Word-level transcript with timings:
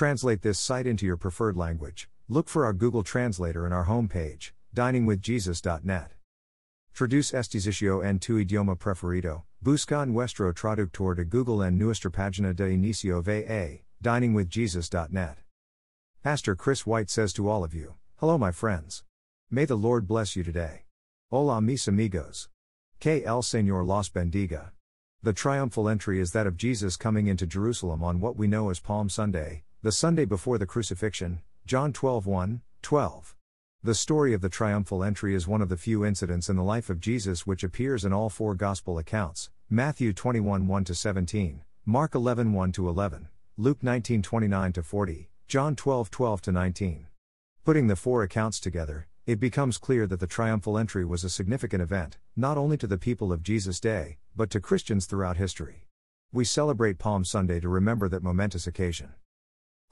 translate 0.00 0.40
this 0.40 0.58
site 0.58 0.86
into 0.86 1.04
your 1.04 1.18
preferred 1.18 1.58
language, 1.58 2.08
look 2.26 2.48
for 2.48 2.64
our 2.64 2.72
Google 2.72 3.02
Translator 3.02 3.66
in 3.66 3.72
our 3.74 3.84
homepage, 3.84 4.52
diningwithjesus.net. 4.74 6.12
Traduce 6.94 7.34
este 7.34 7.60
sitio 7.60 8.02
en 8.02 8.18
tu 8.18 8.42
idioma 8.42 8.78
preferido, 8.78 9.42
busca 9.62 10.08
nuestro 10.08 10.50
traductor 10.54 11.14
de 11.14 11.26
Google 11.26 11.60
en 11.60 11.76
nuestra 11.76 12.10
página 12.10 12.56
de 12.56 12.70
inicio 12.70 13.22
va, 13.22 13.82
diningwithjesus.net. 14.02 15.36
Pastor 16.22 16.56
Chris 16.56 16.86
White 16.86 17.10
says 17.10 17.34
to 17.34 17.46
all 17.46 17.62
of 17.62 17.74
you, 17.74 17.92
Hello, 18.20 18.38
my 18.38 18.52
friends. 18.52 19.04
May 19.50 19.66
the 19.66 19.76
Lord 19.76 20.08
bless 20.08 20.34
you 20.34 20.42
today. 20.42 20.84
Hola, 21.30 21.60
mis 21.60 21.86
amigos. 21.86 22.48
Que 23.00 23.22
el 23.26 23.42
Señor 23.42 23.86
los 23.86 24.08
bendiga. 24.08 24.70
The 25.22 25.34
triumphal 25.34 25.90
entry 25.90 26.20
is 26.20 26.32
that 26.32 26.46
of 26.46 26.56
Jesus 26.56 26.96
coming 26.96 27.26
into 27.26 27.46
Jerusalem 27.46 28.02
on 28.02 28.20
what 28.20 28.38
we 28.38 28.46
know 28.46 28.70
as 28.70 28.80
Palm 28.80 29.10
Sunday, 29.10 29.64
the 29.82 29.90
Sunday 29.90 30.26
before 30.26 30.58
the 30.58 30.66
crucifixion, 30.66 31.40
John 31.64 31.94
12 31.94 32.26
1, 32.26 32.60
12. 32.82 33.34
The 33.82 33.94
story 33.94 34.34
of 34.34 34.42
the 34.42 34.50
triumphal 34.50 35.02
entry 35.02 35.34
is 35.34 35.48
one 35.48 35.62
of 35.62 35.70
the 35.70 35.76
few 35.78 36.04
incidents 36.04 36.50
in 36.50 36.56
the 36.56 36.62
life 36.62 36.90
of 36.90 37.00
Jesus 37.00 37.46
which 37.46 37.64
appears 37.64 38.04
in 38.04 38.12
all 38.12 38.28
four 38.28 38.54
Gospel 38.54 38.98
accounts 38.98 39.48
Matthew 39.70 40.12
21 40.12 40.66
1 40.66 40.84
17, 40.84 41.62
Mark 41.86 42.14
11 42.14 42.52
1 42.52 42.72
11, 42.76 43.28
Luke 43.56 43.82
19 43.82 44.20
29 44.20 44.72
40, 44.74 45.30
John 45.48 45.74
12 45.74 46.10
12 46.10 46.48
19. 46.48 47.06
Putting 47.64 47.86
the 47.86 47.96
four 47.96 48.22
accounts 48.22 48.60
together, 48.60 49.06
it 49.24 49.40
becomes 49.40 49.78
clear 49.78 50.06
that 50.06 50.20
the 50.20 50.26
triumphal 50.26 50.76
entry 50.76 51.06
was 51.06 51.24
a 51.24 51.30
significant 51.30 51.82
event, 51.82 52.18
not 52.36 52.58
only 52.58 52.76
to 52.76 52.86
the 52.86 52.98
people 52.98 53.32
of 53.32 53.42
Jesus' 53.42 53.80
day, 53.80 54.18
but 54.36 54.50
to 54.50 54.60
Christians 54.60 55.06
throughout 55.06 55.38
history. 55.38 55.86
We 56.32 56.44
celebrate 56.44 56.98
Palm 56.98 57.24
Sunday 57.24 57.60
to 57.60 57.68
remember 57.70 58.10
that 58.10 58.22
momentous 58.22 58.66
occasion. 58.66 59.14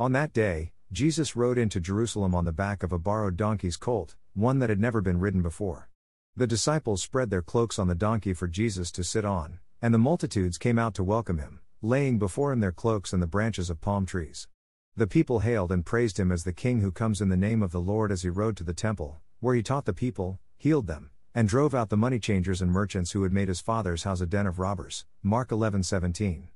On 0.00 0.12
that 0.12 0.32
day, 0.32 0.70
Jesus 0.92 1.34
rode 1.34 1.58
into 1.58 1.80
Jerusalem 1.80 2.32
on 2.32 2.44
the 2.44 2.52
back 2.52 2.84
of 2.84 2.92
a 2.92 3.00
borrowed 3.00 3.36
donkey's 3.36 3.76
colt, 3.76 4.14
one 4.32 4.60
that 4.60 4.70
had 4.70 4.78
never 4.78 5.00
been 5.00 5.18
ridden 5.18 5.42
before. 5.42 5.90
The 6.36 6.46
disciples 6.46 7.02
spread 7.02 7.30
their 7.30 7.42
cloaks 7.42 7.80
on 7.80 7.88
the 7.88 7.96
donkey 7.96 8.32
for 8.32 8.46
Jesus 8.46 8.92
to 8.92 9.02
sit 9.02 9.24
on, 9.24 9.58
and 9.82 9.92
the 9.92 9.98
multitudes 9.98 10.56
came 10.56 10.78
out 10.78 10.94
to 10.94 11.02
welcome 11.02 11.38
him, 11.38 11.58
laying 11.82 12.16
before 12.16 12.52
him 12.52 12.60
their 12.60 12.70
cloaks 12.70 13.12
and 13.12 13.20
the 13.20 13.26
branches 13.26 13.70
of 13.70 13.80
palm 13.80 14.06
trees. 14.06 14.46
The 14.94 15.08
people 15.08 15.40
hailed 15.40 15.72
and 15.72 15.84
praised 15.84 16.20
him 16.20 16.30
as 16.30 16.44
the 16.44 16.52
king 16.52 16.80
who 16.80 16.92
comes 16.92 17.20
in 17.20 17.28
the 17.28 17.36
name 17.36 17.60
of 17.60 17.72
the 17.72 17.80
Lord 17.80 18.12
as 18.12 18.22
he 18.22 18.28
rode 18.28 18.56
to 18.58 18.64
the 18.64 18.72
temple, 18.72 19.16
where 19.40 19.56
he 19.56 19.64
taught 19.64 19.84
the 19.84 19.92
people, 19.92 20.38
healed 20.56 20.86
them, 20.86 21.10
and 21.34 21.48
drove 21.48 21.74
out 21.74 21.88
the 21.88 21.96
money 21.96 22.20
changers 22.20 22.62
and 22.62 22.70
merchants 22.70 23.10
who 23.10 23.24
had 23.24 23.32
made 23.32 23.48
his 23.48 23.60
father's 23.60 24.04
house 24.04 24.20
a 24.20 24.26
den 24.26 24.46
of 24.46 24.60
robbers. 24.60 25.06
Mark 25.24 25.48
11:17. 25.48 26.50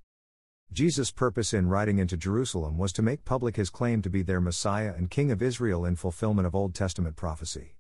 Jesus' 0.73 1.11
purpose 1.11 1.53
in 1.53 1.69
riding 1.69 1.99
into 1.99 2.17
Jerusalem 2.17 2.79
was 2.79 2.95
to 2.95 3.03
make 3.03 3.27
public 3.27 3.57
his 3.57 3.69
claim 3.69 4.01
to 4.01 4.09
be 4.09 4.23
their 4.23 4.41
Messiah 4.41 4.95
and 4.97 5.11
King 5.11 5.31
of 5.31 5.43
Israel 5.43 5.85
in 5.85 5.97
fulfillment 5.97 6.47
of 6.47 6.55
Old 6.55 6.75
Testament 6.75 7.15
prophecy. 7.15 7.77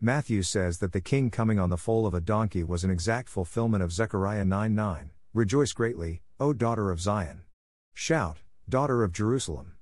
Matthew 0.00 0.42
says 0.42 0.78
that 0.78 0.92
the 0.92 1.00
king 1.00 1.28
coming 1.28 1.58
on 1.58 1.70
the 1.70 1.76
foal 1.76 2.06
of 2.06 2.14
a 2.14 2.20
donkey 2.20 2.62
was 2.62 2.84
an 2.84 2.90
exact 2.90 3.28
fulfillment 3.28 3.82
of 3.82 3.90
Zechariah 3.90 4.44
9:9. 4.44 5.10
Rejoice 5.34 5.72
greatly, 5.72 6.22
O 6.38 6.52
daughter 6.52 6.92
of 6.92 7.00
Zion. 7.00 7.42
Shout, 7.94 8.38
daughter 8.68 9.02
of 9.02 9.10
Jerusalem. 9.10 9.72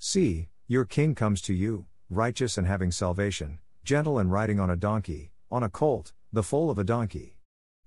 See, 0.00 0.48
your 0.66 0.84
king 0.84 1.14
comes 1.14 1.40
to 1.42 1.54
you, 1.54 1.86
righteous 2.10 2.58
and 2.58 2.66
having 2.66 2.90
salvation, 2.90 3.60
gentle 3.84 4.18
and 4.18 4.32
riding 4.32 4.58
on 4.58 4.70
a 4.70 4.76
donkey, 4.76 5.30
on 5.52 5.62
a 5.62 5.70
colt, 5.70 6.12
the 6.32 6.42
foal 6.42 6.68
of 6.68 6.80
a 6.80 6.84
donkey. 6.84 7.37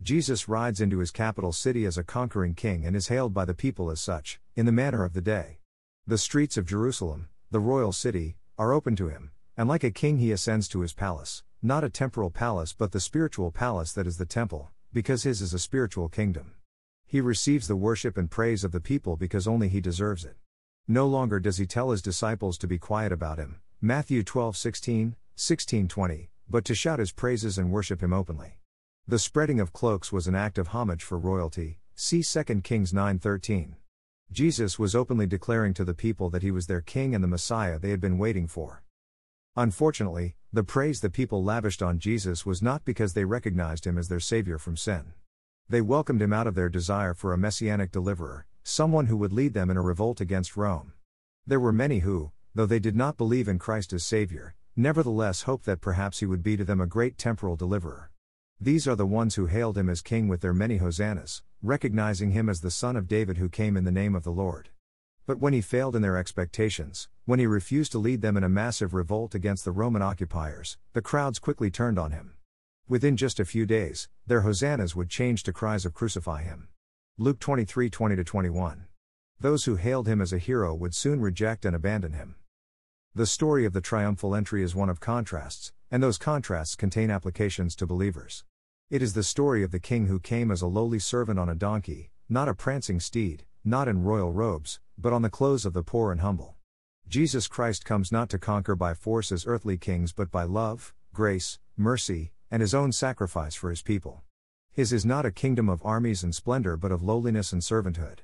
Jesus 0.03 0.49
rides 0.49 0.81
into 0.81 0.97
his 0.97 1.11
capital 1.11 1.51
city 1.51 1.85
as 1.85 1.95
a 1.95 2.03
conquering 2.03 2.55
king 2.55 2.87
and 2.87 2.95
is 2.95 3.09
hailed 3.09 3.35
by 3.35 3.45
the 3.45 3.53
people 3.53 3.91
as 3.91 4.01
such, 4.01 4.39
in 4.55 4.65
the 4.65 4.71
manner 4.71 5.03
of 5.03 5.13
the 5.13 5.21
day. 5.21 5.59
The 6.07 6.17
streets 6.17 6.57
of 6.57 6.65
Jerusalem, 6.65 7.29
the 7.51 7.59
royal 7.59 7.91
city, 7.91 8.35
are 8.57 8.73
open 8.73 8.95
to 8.95 9.09
him, 9.09 9.29
and 9.55 9.69
like 9.69 9.83
a 9.83 9.91
king 9.91 10.17
he 10.17 10.31
ascends 10.31 10.67
to 10.69 10.79
his 10.79 10.93
palace, 10.93 11.43
not 11.61 11.83
a 11.83 11.89
temporal 11.89 12.31
palace 12.31 12.73
but 12.73 12.93
the 12.93 12.99
spiritual 12.99 13.51
palace 13.51 13.93
that 13.93 14.07
is 14.07 14.17
the 14.17 14.25
temple, 14.25 14.71
because 14.91 15.21
his 15.21 15.39
is 15.39 15.53
a 15.53 15.59
spiritual 15.59 16.09
kingdom. 16.09 16.53
He 17.05 17.21
receives 17.21 17.67
the 17.67 17.75
worship 17.75 18.17
and 18.17 18.31
praise 18.31 18.63
of 18.63 18.71
the 18.71 18.81
people 18.81 19.17
because 19.17 19.47
only 19.47 19.69
he 19.69 19.81
deserves 19.81 20.25
it. 20.25 20.35
No 20.87 21.05
longer 21.05 21.39
does 21.39 21.57
he 21.57 21.67
tell 21.67 21.91
his 21.91 22.01
disciples 22.01 22.57
to 22.57 22.67
be 22.67 22.79
quiet 22.79 23.11
about 23.11 23.37
him, 23.37 23.61
Matthew 23.79 24.23
12 24.23 24.57
16, 24.57 25.15
16 25.35 25.87
20, 25.87 26.29
but 26.49 26.65
to 26.65 26.73
shout 26.73 26.97
his 26.97 27.11
praises 27.11 27.59
and 27.59 27.71
worship 27.71 28.01
him 28.01 28.13
openly. 28.13 28.57
The 29.07 29.19
spreading 29.19 29.59
of 29.59 29.73
cloaks 29.73 30.11
was 30.11 30.27
an 30.27 30.35
act 30.35 30.57
of 30.59 30.69
homage 30.69 31.03
for 31.03 31.17
royalty, 31.17 31.79
see 31.95 32.21
2 32.21 32.63
Kings 32.63 32.93
9:13. 32.93 33.75
Jesus 34.31 34.77
was 34.77 34.95
openly 34.95 35.25
declaring 35.25 35.73
to 35.73 35.83
the 35.83 35.95
people 35.95 36.29
that 36.29 36.43
he 36.43 36.51
was 36.51 36.67
their 36.67 36.81
king 36.81 37.15
and 37.15 37.23
the 37.23 37.27
Messiah 37.27 37.79
they 37.79 37.89
had 37.89 37.99
been 37.99 38.19
waiting 38.19 38.47
for. 38.47 38.83
Unfortunately, 39.57 40.35
the 40.53 40.63
praise 40.63 41.01
the 41.01 41.09
people 41.09 41.43
lavished 41.43 41.81
on 41.81 41.97
Jesus 41.97 42.45
was 42.45 42.61
not 42.61 42.85
because 42.85 43.13
they 43.13 43.25
recognized 43.25 43.85
him 43.85 43.97
as 43.97 44.07
their 44.07 44.19
Savior 44.19 44.59
from 44.59 44.77
sin. 44.77 45.13
They 45.67 45.81
welcomed 45.81 46.21
him 46.21 46.31
out 46.31 46.47
of 46.47 46.55
their 46.55 46.69
desire 46.69 47.15
for 47.15 47.33
a 47.33 47.37
messianic 47.37 47.91
deliverer, 47.91 48.45
someone 48.63 49.07
who 49.07 49.17
would 49.17 49.33
lead 49.33 49.53
them 49.53 49.71
in 49.71 49.77
a 49.77 49.81
revolt 49.81 50.21
against 50.21 50.55
Rome. 50.55 50.93
There 51.47 51.59
were 51.59 51.73
many 51.73 51.99
who, 51.99 52.31
though 52.53 52.67
they 52.67 52.79
did 52.79 52.95
not 52.95 53.17
believe 53.17 53.47
in 53.47 53.57
Christ 53.57 53.93
as 53.93 54.03
Savior, 54.03 54.53
nevertheless 54.75 55.41
hoped 55.41 55.65
that 55.65 55.81
perhaps 55.81 56.19
he 56.19 56.27
would 56.27 56.43
be 56.43 56.55
to 56.55 56.63
them 56.63 56.79
a 56.79 56.85
great 56.85 57.17
temporal 57.17 57.55
deliverer. 57.55 58.10
These 58.63 58.87
are 58.87 58.95
the 58.95 59.07
ones 59.07 59.33
who 59.33 59.47
hailed 59.47 59.75
him 59.75 59.89
as 59.89 60.03
king 60.03 60.27
with 60.27 60.41
their 60.41 60.53
many 60.53 60.77
hosannas, 60.77 61.41
recognizing 61.63 62.29
him 62.29 62.47
as 62.47 62.61
the 62.61 62.69
son 62.69 62.95
of 62.95 63.07
David 63.07 63.39
who 63.39 63.49
came 63.49 63.75
in 63.75 63.85
the 63.85 63.91
name 63.91 64.13
of 64.13 64.23
the 64.23 64.29
Lord. 64.29 64.69
But 65.25 65.39
when 65.39 65.51
he 65.51 65.61
failed 65.61 65.95
in 65.95 66.03
their 66.03 66.15
expectations, 66.15 67.09
when 67.25 67.39
he 67.39 67.47
refused 67.47 67.91
to 67.93 67.97
lead 67.97 68.21
them 68.21 68.37
in 68.37 68.43
a 68.43 68.49
massive 68.49 68.93
revolt 68.93 69.33
against 69.33 69.65
the 69.65 69.71
Roman 69.71 70.03
occupiers, 70.03 70.77
the 70.93 71.01
crowds 71.01 71.39
quickly 71.39 71.71
turned 71.71 71.97
on 71.97 72.11
him. 72.11 72.35
Within 72.87 73.17
just 73.17 73.39
a 73.39 73.45
few 73.45 73.65
days, 73.65 74.09
their 74.27 74.41
hosannas 74.41 74.95
would 74.95 75.09
change 75.09 75.41
to 75.41 75.51
cries 75.51 75.83
of 75.83 75.95
crucify 75.95 76.43
him. 76.43 76.67
Luke 77.17 77.39
23 77.39 77.89
20 77.89 78.23
21. 78.23 78.85
Those 79.39 79.65
who 79.65 79.77
hailed 79.77 80.07
him 80.07 80.21
as 80.21 80.31
a 80.31 80.37
hero 80.37 80.75
would 80.75 80.93
soon 80.93 81.19
reject 81.19 81.65
and 81.65 81.75
abandon 81.75 82.13
him. 82.13 82.35
The 83.15 83.25
story 83.25 83.65
of 83.65 83.73
the 83.73 83.81
triumphal 83.81 84.35
entry 84.35 84.61
is 84.61 84.75
one 84.75 84.89
of 84.89 84.99
contrasts, 84.99 85.73
and 85.89 86.03
those 86.03 86.19
contrasts 86.19 86.75
contain 86.75 87.09
applications 87.09 87.75
to 87.77 87.87
believers. 87.87 88.43
It 88.91 89.01
is 89.01 89.13
the 89.13 89.23
story 89.23 89.63
of 89.63 89.71
the 89.71 89.79
king 89.79 90.07
who 90.07 90.19
came 90.19 90.51
as 90.51 90.61
a 90.61 90.67
lowly 90.67 90.99
servant 90.99 91.39
on 91.39 91.47
a 91.47 91.55
donkey, 91.55 92.11
not 92.27 92.49
a 92.49 92.53
prancing 92.53 92.99
steed, 92.99 93.45
not 93.63 93.87
in 93.87 94.03
royal 94.03 94.33
robes, 94.33 94.81
but 94.97 95.13
on 95.13 95.21
the 95.21 95.29
clothes 95.29 95.65
of 95.65 95.71
the 95.71 95.81
poor 95.81 96.11
and 96.11 96.19
humble. 96.19 96.55
Jesus 97.07 97.47
Christ 97.47 97.85
comes 97.85 98.11
not 98.11 98.27
to 98.31 98.37
conquer 98.37 98.75
by 98.75 98.93
force 98.93 99.31
as 99.31 99.47
earthly 99.47 99.77
kings 99.77 100.11
but 100.11 100.29
by 100.29 100.43
love, 100.43 100.93
grace, 101.13 101.57
mercy, 101.77 102.33
and 102.51 102.59
his 102.59 102.73
own 102.73 102.91
sacrifice 102.91 103.55
for 103.55 103.69
his 103.69 103.81
people. 103.81 104.23
His 104.73 104.91
is 104.91 105.05
not 105.05 105.25
a 105.25 105.31
kingdom 105.31 105.69
of 105.69 105.81
armies 105.85 106.21
and 106.21 106.35
splendor 106.35 106.75
but 106.75 106.91
of 106.91 107.01
lowliness 107.01 107.53
and 107.53 107.61
servanthood. 107.61 108.19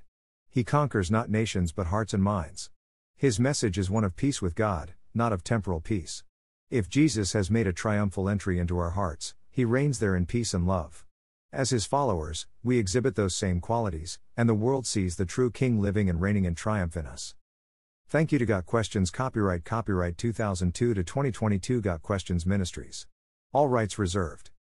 He 0.50 0.66
conquers 0.66 1.10
not 1.10 1.30
nations 1.30 1.72
but 1.72 1.88
hearts 1.88 2.14
and 2.14 2.22
minds. 2.22 2.72
His 3.16 3.40
message 3.40 3.78
is 3.78 3.90
one 3.90 4.04
of 4.04 4.18
peace 4.18 4.42
with 4.42 4.54
God, 4.54 4.96
not 5.14 5.32
of 5.32 5.46
temporal 5.46 5.80
peace. 5.80 6.26
If 6.70 6.90
Jesus 6.90 7.32
has 7.32 7.50
made 7.50 7.68
a 7.68 7.72
triumphal 7.72 8.28
entry 8.28 8.60
into 8.60 8.78
our 8.78 8.90
hearts, 8.90 9.34
he 9.58 9.66
reigns 9.66 9.98
there 9.98 10.16
in 10.16 10.28
peace 10.28 10.54
and 10.54 10.68
love. 10.68 11.04
As 11.52 11.72
his 11.72 11.88
followers, 11.88 12.46
we 12.64 12.78
exhibit 12.78 13.16
those 13.16 13.36
same 13.36 13.60
qualities, 13.60 14.20
and 14.38 14.48
the 14.48 14.54
world 14.54 14.86
sees 14.86 15.16
the 15.16 15.26
true 15.26 15.50
King 15.50 15.82
living 15.82 16.12
and 16.12 16.22
reigning 16.22 16.46
in 16.46 16.54
triumph 16.54 16.96
in 16.96 17.08
us. 17.08 17.34
Thank 18.08 18.32
you 18.32 18.38
to 18.38 18.46
Got 18.46 18.68
Questions 18.68 19.10
Copyright 19.10 19.66
Copyright 19.66 20.16
2002 20.16 20.94
to 20.94 21.04
2022 21.04 21.82
Got 21.82 22.04
Questions 22.04 22.46
Ministries. 22.46 23.08
All 23.52 23.68
rights 23.68 23.98
reserved. 23.98 24.52